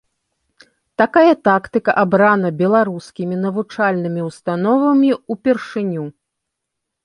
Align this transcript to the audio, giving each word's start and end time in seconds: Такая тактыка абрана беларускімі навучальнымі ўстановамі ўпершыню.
Такая 1.01 1.33
тактыка 1.47 1.91
абрана 2.05 2.49
беларускімі 2.63 3.35
навучальнымі 3.45 4.21
ўстановамі 4.31 5.09
ўпершыню. 5.37 6.03